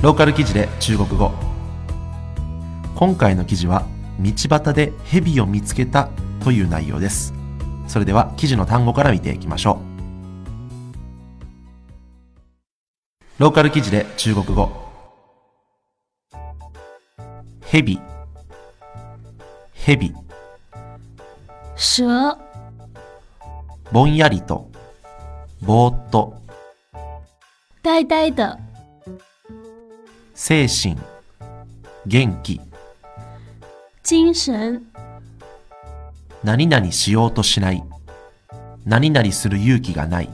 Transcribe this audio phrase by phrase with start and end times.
[0.00, 1.32] ローカル記事で中国語。
[2.94, 3.84] 今回の記事は
[4.20, 6.08] 道端で蛇を見つけた
[6.44, 7.34] という内容です。
[7.88, 9.80] それでは記事の単語から見ていきましょ
[13.38, 13.42] う。
[13.42, 14.70] ローカル記事で中国語。
[17.66, 18.00] 蛇。
[19.72, 20.14] 蛇。
[21.76, 22.08] 蛇、
[23.90, 24.70] ぼんやりと。
[25.60, 26.40] ぼーっと。
[27.82, 28.67] 呆呆的、
[30.40, 30.96] 精神
[32.06, 32.60] 元気。
[34.04, 34.80] 精神、
[36.44, 37.82] 何々しようとしない。
[38.86, 40.30] 何々する勇気がない。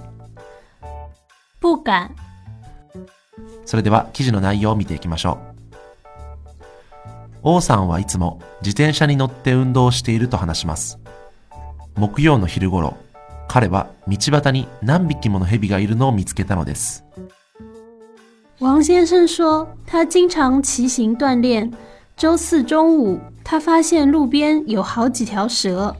[1.59, 2.11] 不敢、
[3.65, 5.87] それでは記事の内容を見ていきましょう。
[7.43, 10.99] 王さんはいつも自転車に乗って運動をしていると話します。
[11.97, 12.99] 木曜の昼頃
[13.49, 17.05] 彼は道端に何匹もの蛇がいるのを見つけたのです
[18.60, 21.72] 王先生说，他经常骑行锻炼。
[22.18, 25.96] 周四中午，他发现路边有好几条蛇。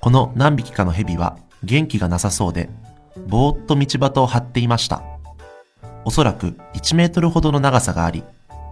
[0.00, 2.68] この何匹かの蛇は元気がなさそうで
[3.26, 5.02] ぼーっと道端を張っていました
[6.04, 8.22] おそらく1メートルほどの長さがあり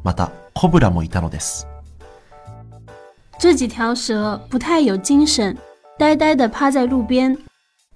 [0.04, 1.66] またコブラもいたのです
[3.40, 5.56] 这几条蛇不太有精神，
[5.98, 7.36] 呆呆地趴在路边，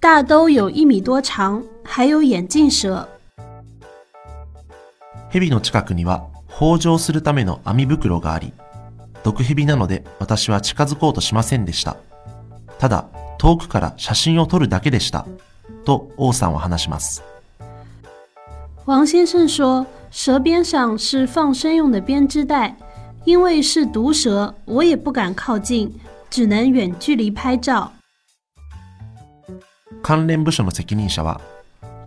[0.01, 3.07] 大都有一米多长，还有眼镜蛇。
[5.34, 8.52] 蛇の近くには豊穣するための網袋があり、
[9.24, 11.96] 毒蛇なので私は近づこうとしませんでした。
[12.78, 13.06] ただ、
[13.38, 15.26] 遠くから写真を撮るだけでした。
[15.84, 17.24] と王さんは話します。
[18.86, 22.72] 王先生说，蛇边上是放生用的编织袋，
[23.24, 25.92] 因为是毒蛇，我也不敢靠近，
[26.30, 27.90] 只能远距离拍照。
[30.00, 31.40] 関連部署の責任者は、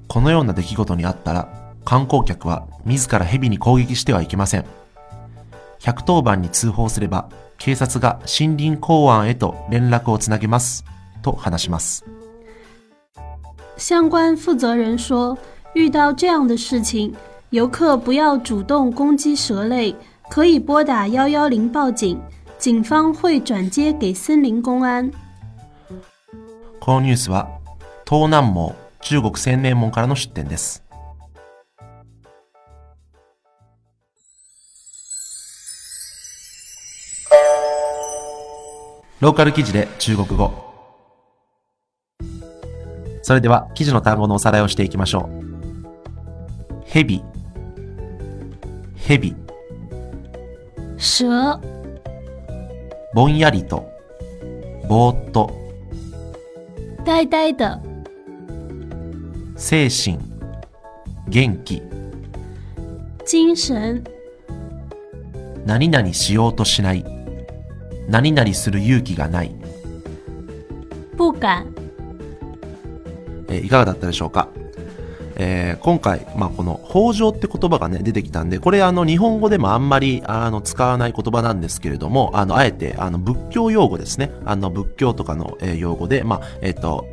[0.08, 4.66] このような出来事にあったら、観光客は自ら蛇に攻撃してはいけません。
[5.80, 10.84] 110番に通報すれば、警察が森林公安へと連絡をつなげます。
[11.22, 12.04] と話します。
[13.78, 15.38] 相关负责人说，
[15.76, 17.14] 遇到这样的事情，
[17.52, 19.96] 游客不要主动攻击蛇类，
[20.30, 22.20] 可以拨打幺幺零报警，
[22.60, 25.10] 警方会转接给森林公安。
[26.82, 27.48] このニュースは、
[28.06, 30.84] 東南網中国青年門からの出展です。
[39.20, 40.54] ローカル記事で中国語。
[43.24, 46.84] それでは記事の単語のおさらいをしていきましょう。
[46.86, 47.24] ヘビ、
[48.96, 49.36] ヘビ、
[50.98, 51.60] 蛇、
[53.16, 53.90] ぼんやりと、
[54.88, 55.52] ぼーっと、
[57.04, 57.80] 呆呆的、
[59.56, 60.20] 精神、
[61.28, 61.82] 元気、
[63.26, 64.04] 精神、
[65.66, 67.17] 何々しようとしない。
[68.08, 69.54] 何々する勇気がない。
[71.18, 71.66] 不敢。
[73.50, 74.50] えーいかがだったでしょうか？
[75.36, 84.32] えー今回、まあ、この、法上って言葉がね、出てきたんで、これあの、日本語でもあんまり、あの、使わない言葉なんですけれども、あの、あえて、あの、仏教用語ですね。
[84.46, 87.06] あの、仏教とかの、えー用語で、まあ、えっ、と、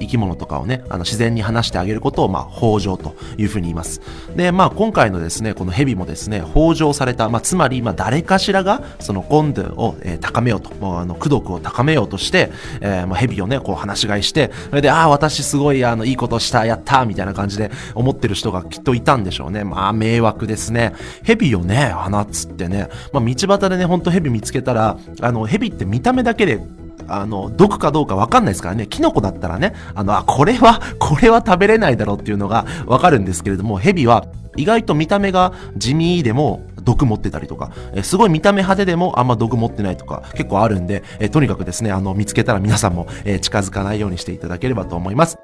[0.00, 4.00] 生き物とかをね、あの、自然に話してあげることを、まあ、法上というふうに言います。
[4.36, 12.50] で、まあ、今回のですね、この蛇もですね、法上された、まあ、つまり、まあ、誰かしらが、その、ゴンドゥを、えー高めようと、もうあの、功徳を高めようとして、
[12.80, 19.64] えーまあ、蛇をね、こう、話し飼いして、それで、ああ、私すごい、あの、いいことした、やったみたいな感じで思ってる人がきっといたんでしょうね。
[19.64, 20.94] まあ、迷惑ですね。
[21.22, 26.60] 蛇をね、放つってね、まあ、道端でね、ほんと蛇見つけたら、あの、蛇って見た目だけで、
[27.08, 28.86] あの、毒かどうかわかんないですからね。
[28.86, 45.38] キノコだったらね、あの、あ、これは、これは食べれないだろうっていうのがわかるんですけれども、蛇は意外と見た目が地味でも毒持ってたりとか、えすごい見た目派手でもあんま毒持ってないとか結構あるんで、えとにかくですね、あの、見つけたら皆さんも、え近づかないようにしていただければと思います。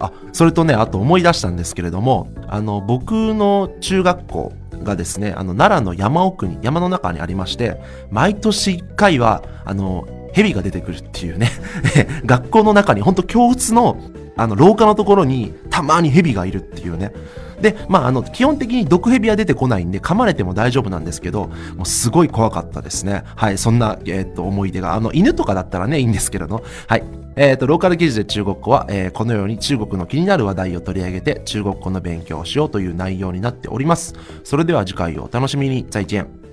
[0.00, 4.52] あ、それとね、あと思い出したんですけれども、あの、僕の中学校
[4.82, 7.80] がですね、あの、奈良の山奥に、山の中にありまして、
[8.10, 11.50] 毎年1回は、あの、蛇が出てくるっていうね、
[12.26, 13.96] 学校の中に、本当教室の、
[14.36, 17.12] あの、廊下のところに、たまに蛇がいるっていうね。
[17.60, 23.22] で、まあ、あの、基本的に毒蛇は出てこないんで、噛まれても大丈夫なんですけど、もうすごい怖かったですね。
[23.36, 27.04] はい、そんな、えーっと、思い出が、あの、犬とかだったらね、いいんですけれど、はい。
[27.36, 34.14] えーと、ローカル記事で中国語は、えーこのように中国の気になる話題を取り上げて、中国語の勉強をしようという内容になっております。
[34.42, 35.86] それでは次回をお楽しみに。
[35.90, 36.43] 再见。